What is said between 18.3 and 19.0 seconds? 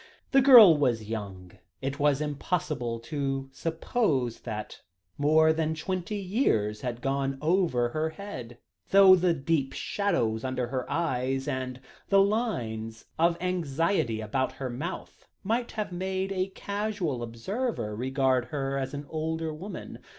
her as